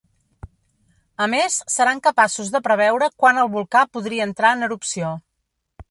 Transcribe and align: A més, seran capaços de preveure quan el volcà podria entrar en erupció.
A 1.25 1.27
més, 1.33 1.57
seran 1.75 2.01
capaços 2.07 2.51
de 2.57 2.63
preveure 2.69 3.13
quan 3.25 3.41
el 3.43 3.53
volcà 3.59 3.85
podria 3.97 4.31
entrar 4.31 4.57
en 4.59 4.71
erupció. 4.71 5.15